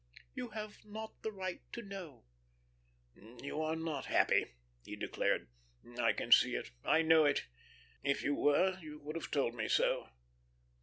"You 0.33 0.47
have 0.49 0.83
not 0.83 1.21
the 1.21 1.31
right 1.31 1.61
to 1.73 1.83
know." 1.83 2.25
"You 3.13 3.61
are 3.61 3.75
not 3.75 4.05
happy," 4.05 4.47
he 4.83 4.95
declared. 4.95 5.47
"I 5.99 6.11
can 6.13 6.31
see 6.31 6.55
it, 6.55 6.71
I 6.83 7.03
know 7.03 7.25
it. 7.25 7.45
If 8.01 8.23
you 8.23 8.33
were, 8.33 8.79
you 8.81 8.97
would 9.01 9.15
have 9.15 9.29
told 9.29 9.53
me 9.53 9.67
so.... 9.67 10.09